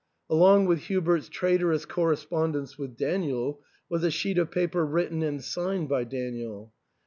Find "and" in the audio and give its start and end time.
5.21-5.43